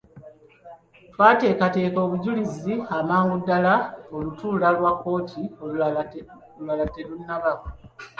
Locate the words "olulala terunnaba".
5.63-7.53